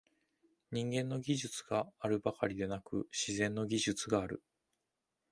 [0.71, 4.41] 人間の技術があるばかりでなく、「自然の技術」がある。